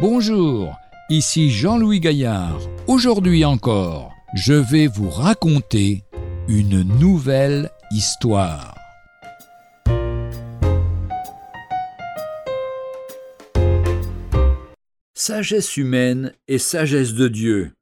[0.00, 2.58] Bonjour, ici Jean-Louis Gaillard.
[2.86, 6.04] Aujourd'hui encore, je vais vous raconter
[6.48, 8.74] une nouvelle histoire.
[15.12, 17.72] Sagesse humaine et sagesse de Dieu.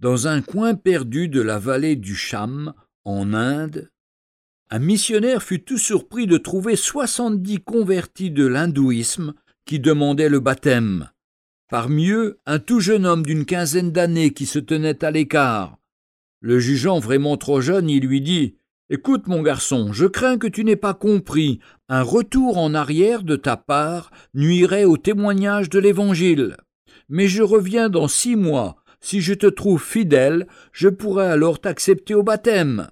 [0.00, 3.88] Dans un coin perdu de la vallée du Cham, en Inde,
[4.68, 9.34] un missionnaire fut tout surpris de trouver soixante-dix convertis de l'hindouisme
[9.66, 11.10] qui demandaient le baptême.
[11.70, 15.78] Parmi eux, un tout jeune homme d'une quinzaine d'années qui se tenait à l'écart.
[16.40, 18.56] Le jugeant vraiment trop jeune, il lui dit
[18.90, 21.58] Écoute, mon garçon, je crains que tu n'aies pas compris.
[21.88, 26.58] Un retour en arrière de ta part nuirait au témoignage de l'Évangile.
[27.08, 28.76] Mais je reviens dans six mois.
[29.00, 32.88] Si je te trouve fidèle, je pourrai alors t'accepter au baptême.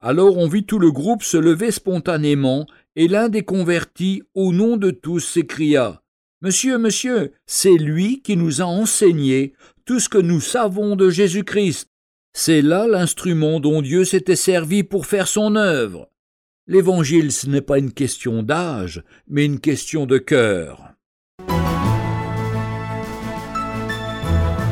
[0.00, 4.76] Alors on vit tout le groupe se lever spontanément, et l'un des convertis, au nom
[4.76, 6.02] de tous, s'écria
[6.42, 9.52] Monsieur, monsieur, c'est lui qui nous a enseigné
[9.84, 11.90] tout ce que nous savons de Jésus-Christ.
[12.32, 16.08] C'est là l'instrument dont Dieu s'était servi pour faire son œuvre.
[16.66, 20.94] L'Évangile, ce n'est pas une question d'âge, mais une question de cœur.